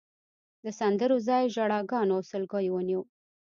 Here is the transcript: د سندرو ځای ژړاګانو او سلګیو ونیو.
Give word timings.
د 0.63 0.65
سندرو 0.79 1.17
ځای 1.27 1.43
ژړاګانو 1.53 2.11
او 2.17 2.21
سلګیو 2.31 2.73
ونیو. 2.75 3.01